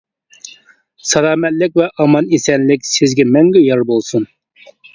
[1.09, 4.29] سالامەتلىك ۋە ئامان-ئېسەنلىك سىزگە مەڭگۈ يار بولسۇن!